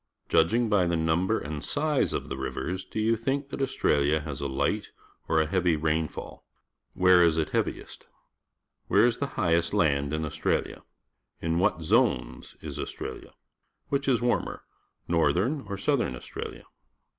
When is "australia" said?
3.61-4.21, 10.25-10.81, 12.79-13.35, 16.15-16.63